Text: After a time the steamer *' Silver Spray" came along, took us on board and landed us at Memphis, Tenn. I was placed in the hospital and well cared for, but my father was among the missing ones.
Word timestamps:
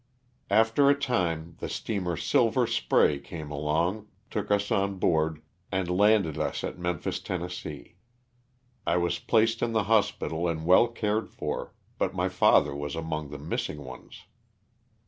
After 0.49 0.89
a 0.89 0.99
time 0.99 1.57
the 1.59 1.69
steamer 1.69 2.17
*' 2.17 2.17
Silver 2.31 2.65
Spray" 2.65 3.19
came 3.19 3.51
along, 3.51 4.07
took 4.31 4.49
us 4.49 4.71
on 4.71 4.97
board 4.97 5.43
and 5.71 5.95
landed 5.95 6.39
us 6.39 6.63
at 6.63 6.79
Memphis, 6.79 7.19
Tenn. 7.19 7.47
I 8.87 8.97
was 8.97 9.19
placed 9.19 9.61
in 9.61 9.73
the 9.73 9.83
hospital 9.83 10.47
and 10.47 10.65
well 10.65 10.87
cared 10.87 11.29
for, 11.29 11.75
but 11.99 12.15
my 12.15 12.29
father 12.29 12.75
was 12.75 12.95
among 12.95 13.29
the 13.29 13.37
missing 13.37 13.83
ones. 13.83 14.23